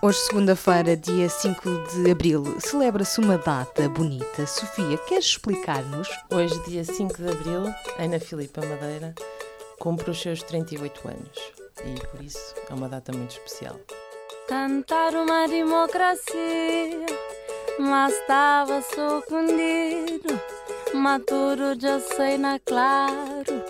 Hoje, 0.00 0.18
segunda-feira, 0.18 0.96
dia 0.96 1.28
5 1.28 1.60
de 1.88 2.10
abril, 2.12 2.60
celebra-se 2.60 3.18
uma 3.20 3.36
data 3.36 3.88
bonita. 3.88 4.46
Sofia, 4.46 4.96
queres 4.96 5.24
explicar-nos? 5.24 6.08
Hoje, 6.30 6.56
dia 6.68 6.84
5 6.84 7.16
de 7.20 7.28
abril, 7.28 7.74
Ana 7.98 8.20
Filipa 8.20 8.64
Madeira 8.64 9.12
cumpre 9.80 10.08
os 10.08 10.20
seus 10.20 10.40
38 10.44 11.08
anos 11.08 11.52
e 11.84 12.06
por 12.06 12.22
isso 12.22 12.54
é 12.70 12.74
uma 12.74 12.88
data 12.88 13.10
muito 13.10 13.32
especial. 13.32 13.74
Cantar 14.46 15.14
uma 15.14 15.48
democracia, 15.48 17.06
mas 17.80 18.14
estava 18.14 18.80
surpreendido. 18.82 20.40
Maturo 20.94 21.78
já 21.78 21.98
sei 21.98 22.38
na 22.38 22.60
claro, 22.60 23.64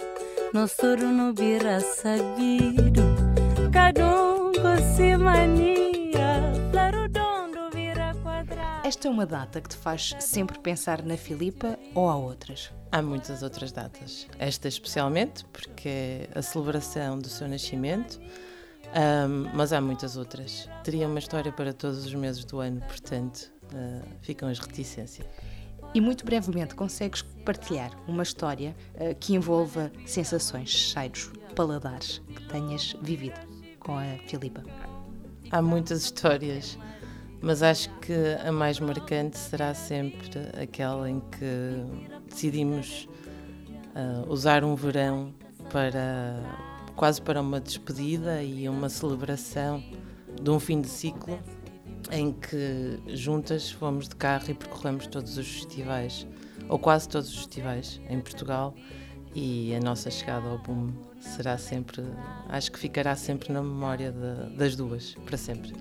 no 0.53 0.69
turno 0.69 1.33
vira 1.35 1.81
sabido. 1.81 3.03
Cada 3.73 4.05
um 4.07 4.53
com 4.53 4.95
si 4.95 5.17
mania. 5.17 5.88
Esta 8.89 9.07
é 9.07 9.11
uma 9.11 9.27
data 9.27 9.61
que 9.61 9.69
te 9.69 9.77
faz 9.77 10.17
sempre 10.19 10.59
pensar 10.61 11.03
na 11.03 11.15
Filipa 11.15 11.79
ou 11.95 12.09
há 12.09 12.17
outras? 12.17 12.73
Há 12.91 13.03
muitas 13.03 13.43
outras 13.43 13.71
datas. 13.71 14.27
Esta 14.39 14.67
especialmente, 14.67 15.45
porque 15.53 15.89
é 15.91 16.29
a 16.35 16.41
celebração 16.41 17.19
do 17.19 17.29
seu 17.29 17.47
nascimento, 17.47 18.19
um, 18.19 19.51
mas 19.55 19.75
há 19.75 19.81
muitas 19.83 20.17
outras. 20.17 20.67
Teria 20.85 21.07
uma 21.07 21.19
história 21.19 21.53
para 21.53 21.75
todos 21.75 22.07
os 22.07 22.15
meses 22.15 22.47
do 22.47 22.61
ano, 22.61 22.81
portanto, 22.81 23.53
uh, 23.75 24.09
ficam 24.23 24.49
as 24.49 24.59
reticências. 24.59 25.29
E 25.93 26.01
muito 26.01 26.25
brevemente, 26.25 26.75
consegues 26.75 27.21
partilhar 27.45 27.91
uma 28.09 28.23
história 28.23 28.75
uh, 28.95 29.15
que 29.21 29.35
envolva 29.35 29.93
sensações, 30.07 30.71
cheiros, 30.71 31.31
paladares 31.55 32.23
que 32.27 32.43
tenhas 32.49 32.97
vivido 33.03 33.39
com 33.81 33.99
a 33.99 34.17
Filipa? 34.27 34.63
Há 35.51 35.61
muitas 35.61 36.05
histórias 36.05 36.79
mas 37.41 37.63
acho 37.63 37.91
que 38.01 38.15
a 38.45 38.51
mais 38.51 38.81
marcante 38.81 39.39
será 39.39 39.75
sempre 39.75 40.41
aquela 40.61 41.09
em 41.09 41.21
que 41.21 42.29
decidimos 42.29 43.09
uh, 43.95 44.31
usar 44.31 44.65
um 44.65 44.75
verão 44.75 45.33
para 45.71 46.43
quase 46.97 47.23
para 47.23 47.41
uma 47.41 47.61
despedida 47.61 48.43
e 48.43 48.69
uma 48.69 48.89
celebração 48.89 49.83
de 50.41 50.51
um 50.51 50.59
fim 50.59 50.81
de 50.81 50.89
ciclo 50.89 51.39
em 52.11 52.33
que 52.33 53.01
juntas 53.15 53.71
fomos 53.71 54.09
de 54.09 54.17
carro 54.17 54.51
e 54.51 54.55
percorremos 54.55 55.07
todos 55.07 55.37
os 55.37 55.47
festivais, 55.47 56.27
ou 56.69 56.79
quase 56.79 57.09
todos 57.09 57.29
os 57.29 57.37
festivais 57.37 58.01
em 58.09 58.21
Portugal 58.21 58.75
e 59.35 59.75
a 59.75 59.81
nossa 59.81 60.11
chegada 60.11 60.49
ao 60.49 60.59
boom 60.59 60.93
será 61.21 61.59
sempre, 61.59 62.03
acho 62.49 62.73
que 62.73 62.79
ficará 62.79 63.15
sempre 63.17 63.53
na 63.53 63.63
memória 63.63 64.13
de, 64.13 64.57
das 64.57 64.77
duas, 64.77 65.15
para 65.25 65.37
sempre 65.37 65.73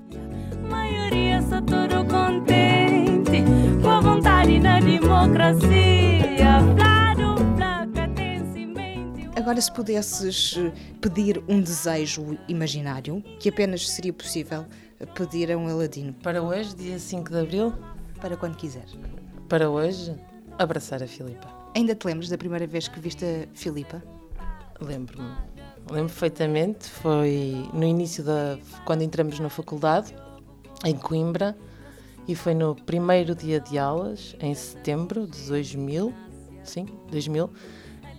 maioria 0.69 1.41
só 1.41 1.61
todo 1.61 2.05
contente 2.07 3.43
com 3.81 3.89
a 3.89 4.01
vontade 4.01 4.59
na 4.59 4.79
democracia. 4.79 5.97
Agora, 9.35 9.61
se 9.61 9.71
pudesses 9.71 10.55
eh, 10.57 10.73
pedir 10.99 11.41
um 11.47 11.61
desejo 11.61 12.37
imaginário, 12.49 13.23
que 13.39 13.47
apenas 13.47 13.89
seria 13.89 14.11
possível 14.11 14.65
pedir 15.15 15.49
a 15.49 15.57
um 15.57 15.69
Aladino. 15.69 16.13
Para 16.15 16.41
hoje, 16.41 16.75
dia 16.75 16.99
5 16.99 17.29
de 17.29 17.39
abril? 17.39 17.73
Para 18.19 18.35
quando 18.35 18.57
quiser. 18.57 18.83
Para 19.47 19.69
hoje, 19.69 20.13
abraçar 20.59 21.01
a 21.01 21.07
Filipa. 21.07 21.56
Ainda 21.77 21.93
te 21.93 22.07
lembras 22.07 22.27
da 22.27 22.39
primeira 22.39 22.65
vez 22.65 22.87
que 22.87 22.99
viste 22.99 23.23
a 23.23 23.47
Filipa? 23.53 24.01
Lembro-me. 24.81 25.29
Lembro 25.91 26.09
perfeitamente. 26.09 26.89
Foi 26.89 27.69
no 27.71 27.83
início 27.83 28.23
da. 28.23 28.57
quando 28.83 29.03
entramos 29.03 29.39
na 29.39 29.47
faculdade 29.47 30.11
em 30.83 30.95
Coimbra 30.95 31.55
e 32.27 32.33
foi 32.33 32.55
no 32.55 32.75
primeiro 32.75 33.35
dia 33.35 33.59
de 33.59 33.77
aulas, 33.77 34.35
em 34.39 34.55
setembro 34.55 35.27
de 35.27 35.39
2000, 35.47 36.11
sim, 36.63 36.87
2000, 37.11 37.47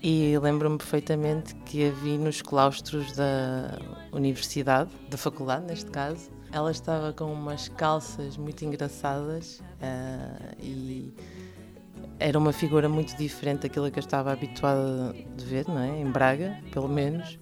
e 0.05 0.39
lembro-me 0.39 0.79
perfeitamente 0.79 1.57
que 1.67 1.89
a 1.89 1.91
vi 1.91 2.17
nos 2.17 2.41
claustros 2.41 3.11
da 3.17 3.77
universidade, 4.13 4.91
da 5.11 5.19
faculdade 5.19 5.67
neste 5.67 5.91
caso. 5.91 6.31
Ela 6.53 6.71
estava 6.71 7.13
com 7.13 7.33
umas 7.33 7.69
calças 7.71 8.37
muito 8.37 8.65
engraçadas 8.65 9.61
uh, 9.83 10.55
e 10.61 11.13
era 12.19 12.39
uma 12.39 12.53
figura 12.53 12.89
muito 12.89 13.17
diferente 13.17 13.63
daquilo 13.63 13.91
que 13.91 13.99
eu 13.99 14.03
estava 14.03 14.33
habituada 14.33 15.15
de 15.37 15.45
ver, 15.45 15.67
não 15.69 15.79
é? 15.79 16.01
Em 16.01 16.07
Braga, 16.07 16.59
pelo 16.73 16.89
menos. 16.89 17.39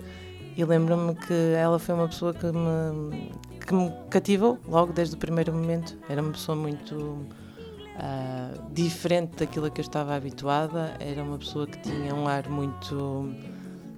E 0.56 0.64
lembro-me 0.64 1.14
que 1.14 1.54
ela 1.56 1.78
foi 1.78 1.94
uma 1.94 2.08
pessoa 2.08 2.32
que 2.32 2.46
me, 2.46 3.30
que 3.58 3.74
me 3.74 3.92
cativou 4.10 4.58
logo 4.66 4.92
desde 4.92 5.14
o 5.14 5.18
primeiro 5.18 5.52
momento. 5.52 5.98
Era 6.08 6.22
uma 6.22 6.32
pessoa 6.32 6.56
muito 6.56 6.94
uh, 6.94 8.72
diferente 8.72 9.36
daquilo 9.36 9.70
que 9.70 9.80
eu 9.80 9.84
estava 9.84 10.14
habituada. 10.14 10.94
Era 11.00 11.22
uma 11.22 11.38
pessoa 11.38 11.66
que 11.66 11.78
tinha 11.80 12.14
um 12.14 12.26
ar 12.26 12.48
muito 12.48 13.34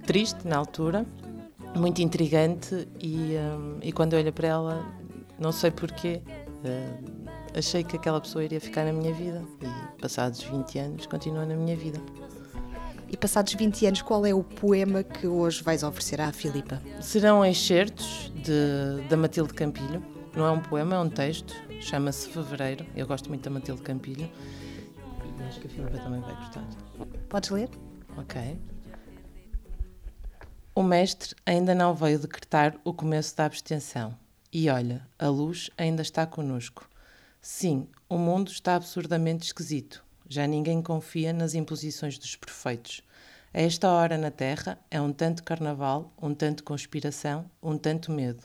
triste 0.05 0.47
na 0.47 0.57
altura, 0.57 1.05
muito 1.75 2.01
intrigante. 2.01 2.87
E, 2.99 3.35
um, 3.37 3.79
e 3.81 3.91
quando 3.91 4.13
olho 4.13 4.33
para 4.33 4.47
ela, 4.47 4.85
não 5.39 5.51
sei 5.51 5.71
porquê, 5.71 6.21
uh, 6.25 7.29
achei 7.57 7.83
que 7.83 7.95
aquela 7.95 8.19
pessoa 8.19 8.43
iria 8.43 8.59
ficar 8.59 8.85
na 8.85 8.91
minha 8.91 9.13
vida. 9.13 9.41
E 9.61 9.88
passados 9.99 10.41
20 10.41 10.79
anos, 10.79 11.05
continua 11.05 11.45
na 11.45 11.55
minha 11.55 11.75
vida. 11.75 11.99
E 13.11 13.17
passados 13.17 13.53
20 13.53 13.87
anos, 13.87 14.01
qual 14.01 14.25
é 14.25 14.33
o 14.33 14.43
poema 14.43 15.03
que 15.03 15.27
hoje 15.27 15.63
vais 15.63 15.83
oferecer 15.83 16.21
à 16.21 16.31
Filipa? 16.31 16.81
Serão 17.01 17.43
excertos 17.43 18.31
de, 18.35 19.07
da 19.09 19.17
Matilde 19.17 19.53
Campilho. 19.53 20.03
Não 20.35 20.45
é 20.45 20.51
um 20.51 20.59
poema, 20.61 20.95
é 20.95 20.99
um 20.99 21.09
texto. 21.09 21.55
Chama-se 21.81 22.29
Fevereiro. 22.29 22.85
Eu 22.95 23.07
gosto 23.07 23.27
muito 23.29 23.43
da 23.43 23.49
Matilde 23.49 23.81
Campilho. 23.81 24.29
E 25.39 25.43
acho 25.43 25.59
que 25.59 25.67
a 25.67 25.69
Filipa 25.69 25.97
também 25.97 26.21
vai 26.21 26.35
gostar. 26.35 26.63
Podes 27.27 27.49
ler? 27.49 27.69
Ok. 28.15 28.59
O 30.75 30.83
mestre 30.83 31.35
ainda 31.45 31.73
não 31.73 31.93
veio 31.93 32.19
decretar 32.19 32.75
o 32.83 32.93
começo 32.93 33.35
da 33.35 33.45
abstenção. 33.45 34.15
E 34.51 34.69
olha, 34.69 35.07
a 35.17 35.27
luz 35.27 35.69
ainda 35.77 36.01
está 36.01 36.25
conosco. 36.25 36.88
Sim, 37.41 37.87
o 38.09 38.17
mundo 38.17 38.51
está 38.51 38.75
absurdamente 38.75 39.45
esquisito. 39.45 40.03
Já 40.27 40.45
ninguém 40.45 40.81
confia 40.81 41.31
nas 41.31 41.53
imposições 41.53 42.17
dos 42.17 42.35
prefeitos. 42.35 43.01
A 43.53 43.61
esta 43.61 43.89
hora 43.89 44.17
na 44.17 44.29
Terra 44.29 44.77
é 44.91 44.99
um 44.99 45.13
tanto 45.13 45.43
carnaval, 45.43 46.11
um 46.21 46.33
tanto 46.33 46.65
conspiração, 46.65 47.49
um 47.63 47.77
tanto 47.77 48.11
medo. 48.11 48.43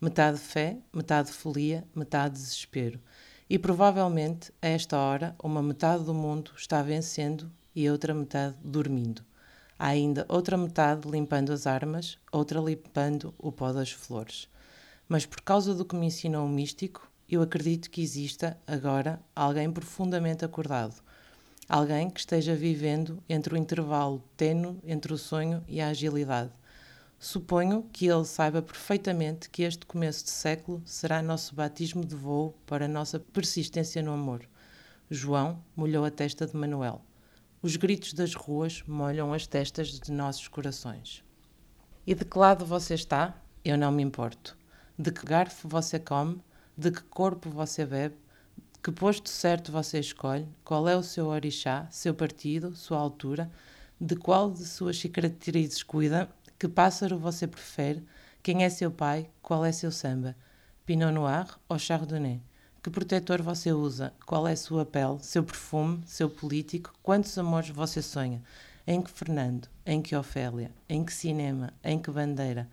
Metade 0.00 0.38
fé, 0.38 0.78
metade 0.90 1.30
folia, 1.30 1.84
metade 1.94 2.32
desespero. 2.32 2.98
E 3.48 3.58
provavelmente, 3.58 4.50
a 4.62 4.68
esta 4.68 4.96
hora, 4.96 5.36
uma 5.42 5.62
metade 5.62 6.04
do 6.04 6.14
mundo 6.14 6.52
está 6.56 6.82
vencendo 6.82 7.52
e 7.74 7.90
outra 7.90 8.14
metade 8.14 8.56
dormindo. 8.64 9.22
Há 9.78 9.88
ainda 9.88 10.24
outra 10.30 10.56
metade 10.56 11.06
limpando 11.06 11.52
as 11.52 11.66
armas, 11.66 12.18
outra 12.32 12.58
limpando 12.58 13.34
o 13.36 13.52
pó 13.52 13.70
das 13.70 13.92
flores. 13.92 14.48
Mas 15.06 15.26
por 15.26 15.42
causa 15.42 15.74
do 15.74 15.84
que 15.84 15.94
me 15.94 16.06
ensinou 16.06 16.46
o 16.46 16.48
místico, 16.48 17.09
eu 17.30 17.42
acredito 17.42 17.90
que 17.90 18.02
exista, 18.02 18.58
agora, 18.66 19.20
alguém 19.34 19.70
profundamente 19.70 20.44
acordado, 20.44 21.02
Alguém 21.70 22.10
que 22.10 22.18
esteja 22.18 22.52
vivendo 22.56 23.22
entre 23.28 23.54
o 23.54 23.56
intervalo 23.56 24.20
tênue 24.36 24.80
entre 24.82 25.12
o 25.12 25.16
sonho 25.16 25.62
e 25.68 25.80
a 25.80 25.86
agilidade. 25.86 26.50
Suponho 27.16 27.88
que 27.92 28.08
ele 28.08 28.24
saiba 28.24 28.60
perfeitamente 28.60 29.48
que 29.48 29.62
este 29.62 29.86
começo 29.86 30.24
de 30.24 30.30
século 30.30 30.82
será 30.84 31.22
nosso 31.22 31.54
batismo 31.54 32.04
de 32.04 32.16
voo 32.16 32.58
para 32.66 32.86
a 32.86 32.88
nossa 32.88 33.20
persistência 33.20 34.02
no 34.02 34.10
amor. 34.10 34.44
João 35.08 35.62
molhou 35.76 36.04
a 36.04 36.10
testa 36.10 36.44
de 36.44 36.56
Manuel. 36.56 37.00
Os 37.62 37.76
gritos 37.76 38.14
das 38.14 38.34
ruas 38.34 38.82
molham 38.84 39.32
as 39.32 39.46
testas 39.46 39.90
de 39.90 40.10
nossos 40.10 40.48
corações. 40.48 41.22
E 42.04 42.16
de 42.16 42.24
que 42.24 42.36
lado 42.36 42.66
você 42.66 42.94
está? 42.94 43.40
Eu 43.64 43.78
não 43.78 43.92
me 43.92 44.02
importo. 44.02 44.58
De 44.98 45.12
que 45.12 45.24
garfo 45.24 45.68
você 45.68 46.00
come? 46.00 46.42
De 46.76 46.90
que 46.90 47.02
corpo 47.02 47.50
você 47.50 47.84
bebe? 47.84 48.16
Que 48.82 48.90
posto 48.90 49.28
certo 49.28 49.70
você 49.70 50.00
escolhe? 50.00 50.48
Qual 50.64 50.88
é 50.88 50.96
o 50.96 51.02
seu 51.02 51.26
orixá, 51.26 51.86
seu 51.90 52.14
partido, 52.14 52.74
sua 52.74 52.98
altura? 52.98 53.50
De 54.00 54.16
qual 54.16 54.50
de 54.50 54.64
suas 54.64 54.98
cicatrizes 54.98 55.82
cuida? 55.82 56.28
Que 56.58 56.66
pássaro 56.66 57.18
você 57.18 57.46
prefere? 57.46 58.02
Quem 58.42 58.64
é 58.64 58.70
seu 58.70 58.90
pai? 58.90 59.28
Qual 59.42 59.64
é 59.64 59.72
seu 59.72 59.92
samba? 59.92 60.34
Pinot 60.86 61.12
Noir 61.12 61.46
ou 61.68 61.78
Chardonnay? 61.78 62.40
Que 62.82 62.88
protetor 62.88 63.42
você 63.42 63.70
usa? 63.70 64.14
Qual 64.24 64.48
é 64.48 64.56
sua 64.56 64.86
pele, 64.86 65.18
seu 65.20 65.44
perfume, 65.44 66.02
seu 66.06 66.30
político? 66.30 66.94
Quantos 67.02 67.36
amores 67.36 67.68
você 67.68 68.00
sonha? 68.00 68.42
Em 68.86 69.02
que 69.02 69.10
Fernando? 69.10 69.68
Em 69.84 70.00
que 70.00 70.16
Ofélia? 70.16 70.70
Em 70.88 71.04
que 71.04 71.12
cinema? 71.12 71.74
Em 71.84 71.98
que 71.98 72.10
bandeira? 72.10 72.66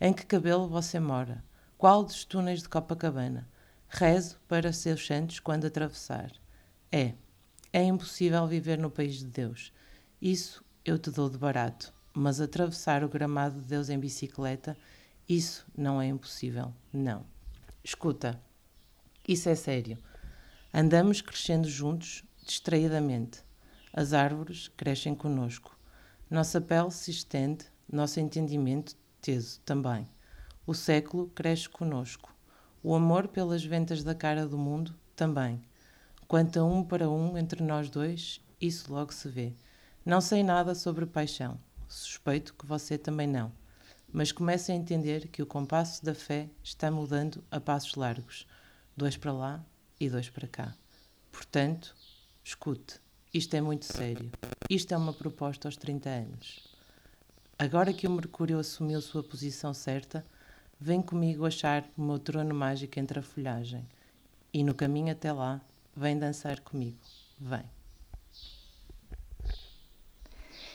Em 0.00 0.12
que 0.12 0.26
cabelo 0.26 0.66
você 0.66 0.98
mora? 0.98 1.44
Qual 1.82 2.04
dos 2.04 2.24
túneis 2.24 2.62
de 2.62 2.68
Copacabana? 2.68 3.48
Rezo 3.88 4.38
para 4.46 4.72
seus 4.72 5.04
santos 5.04 5.40
quando 5.40 5.66
atravessar. 5.66 6.30
É, 6.92 7.14
é 7.72 7.82
impossível 7.82 8.46
viver 8.46 8.78
no 8.78 8.88
país 8.88 9.16
de 9.16 9.24
Deus. 9.24 9.72
Isso 10.20 10.64
eu 10.84 10.96
te 10.96 11.10
dou 11.10 11.28
de 11.28 11.36
barato, 11.36 11.92
mas 12.14 12.40
atravessar 12.40 13.02
o 13.02 13.08
gramado 13.08 13.58
de 13.58 13.64
Deus 13.64 13.88
em 13.88 13.98
bicicleta, 13.98 14.78
isso 15.28 15.66
não 15.76 16.00
é 16.00 16.06
impossível, 16.06 16.72
não. 16.92 17.26
Escuta, 17.82 18.40
Isso 19.26 19.48
é 19.48 19.56
sério. 19.56 19.98
Andamos 20.72 21.20
crescendo 21.20 21.68
juntos, 21.68 22.22
distraidamente. 22.46 23.40
As 23.92 24.12
árvores 24.12 24.68
crescem 24.76 25.16
conosco. 25.16 25.76
Nossa 26.30 26.60
pele 26.60 26.92
se 26.92 27.10
estende, 27.10 27.64
nosso 27.92 28.20
entendimento 28.20 28.94
teso 29.20 29.58
também. 29.64 30.06
O 30.64 30.74
século 30.74 31.26
cresce 31.34 31.68
conosco. 31.68 32.32
O 32.84 32.94
amor 32.94 33.26
pelas 33.26 33.64
ventas 33.64 34.04
da 34.04 34.14
cara 34.14 34.46
do 34.46 34.56
mundo 34.56 34.94
também. 35.16 35.60
Quanto 36.28 36.60
a 36.60 36.64
um 36.64 36.84
para 36.84 37.10
um 37.10 37.36
entre 37.36 37.62
nós 37.64 37.90
dois, 37.90 38.40
isso 38.60 38.92
logo 38.92 39.12
se 39.12 39.28
vê. 39.28 39.54
Não 40.06 40.20
sei 40.20 40.44
nada 40.44 40.72
sobre 40.74 41.04
paixão. 41.04 41.58
Suspeito 41.88 42.54
que 42.54 42.64
você 42.64 42.96
também 42.96 43.26
não. 43.26 43.52
Mas 44.12 44.30
começo 44.30 44.70
a 44.70 44.74
entender 44.74 45.26
que 45.28 45.42
o 45.42 45.46
compasso 45.46 46.04
da 46.04 46.14
fé 46.14 46.48
está 46.62 46.92
mudando 46.92 47.42
a 47.50 47.60
passos 47.60 47.96
largos, 47.96 48.46
dois 48.96 49.16
para 49.16 49.32
lá 49.32 49.64
e 49.98 50.08
dois 50.08 50.30
para 50.30 50.46
cá. 50.46 50.74
Portanto, 51.32 51.96
escute, 52.44 53.00
isto 53.34 53.54
é 53.54 53.60
muito 53.60 53.84
sério. 53.84 54.30
Isto 54.70 54.94
é 54.94 54.96
uma 54.96 55.12
proposta 55.12 55.66
aos 55.66 55.76
30 55.76 56.08
anos. 56.08 56.68
Agora 57.58 57.92
que 57.92 58.06
o 58.06 58.10
Mercúrio 58.10 58.58
assumiu 58.60 59.00
sua 59.00 59.22
posição 59.22 59.74
certa, 59.74 60.24
vem 60.82 61.00
comigo 61.00 61.46
achar 61.46 61.88
o 61.96 62.02
meu 62.02 62.18
trono 62.18 62.52
mágico 62.52 62.98
entre 62.98 63.20
a 63.20 63.22
folhagem. 63.22 63.86
E 64.52 64.64
no 64.64 64.74
caminho 64.74 65.12
até 65.12 65.32
lá, 65.32 65.60
vem 65.96 66.18
dançar 66.18 66.58
comigo. 66.60 66.98
Vem. 67.38 67.62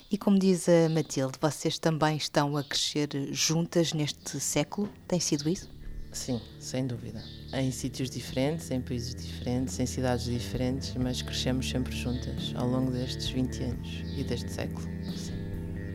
E 0.10 0.18
como 0.18 0.40
diz 0.40 0.70
a 0.70 0.88
Matilde, 0.88 1.38
vocês 1.42 1.78
também 1.78 2.16
estão 2.16 2.56
a 2.56 2.64
crescer 2.64 3.10
juntas 3.34 3.92
neste 3.92 4.40
século? 4.40 4.90
Tem 5.06 5.20
sido 5.20 5.50
isso? 5.50 5.70
Sim, 6.14 6.40
sem 6.58 6.88
dúvida. 6.88 7.22
Em 7.54 7.70
sítios 7.70 8.10
diferentes, 8.10 8.72
em 8.72 8.80
países 8.80 9.14
diferentes, 9.14 9.78
em 9.78 9.86
cidades 9.86 10.26
diferentes, 10.26 10.96
mas 10.96 11.22
crescemos 11.22 11.70
sempre 11.70 11.94
juntas 11.94 12.54
ao 12.56 12.66
longo 12.66 12.92
destes 12.92 13.30
20 13.30 13.64
anos 13.64 13.90
e 14.18 14.24
deste 14.24 14.50
século. 14.50 14.88
Sim. 15.18 15.34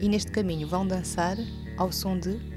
E 0.03 0.09
neste 0.09 0.31
caminho 0.31 0.69
vão 0.69 0.87
dançar 0.87 1.39
ao 1.79 1.91
som 1.91 2.19
de? 2.19 2.52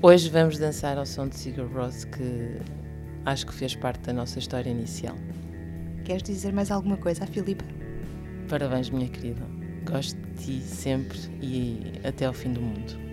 Hoje 0.00 0.30
vamos 0.30 0.56
dançar 0.56 0.96
ao 0.96 1.04
som 1.04 1.26
de 1.26 1.34
Sigur 1.34 1.66
Rós, 1.72 2.04
que 2.04 2.56
acho 3.24 3.44
que 3.44 3.52
fez 3.52 3.74
parte 3.74 4.02
da 4.02 4.12
nossa 4.12 4.38
história 4.38 4.70
inicial. 4.70 5.16
Queres 6.04 6.22
dizer 6.22 6.52
mais 6.52 6.70
alguma 6.70 6.96
coisa 6.96 7.24
à 7.24 7.26
Filipa? 7.26 7.64
Parabéns, 8.48 8.90
minha 8.90 9.08
querida. 9.08 9.42
Gosto 9.84 10.16
de 10.16 10.60
ti 10.60 10.60
sempre 10.60 11.18
e 11.42 11.94
até 12.04 12.26
ao 12.26 12.32
fim 12.32 12.52
do 12.52 12.60
mundo. 12.60 13.07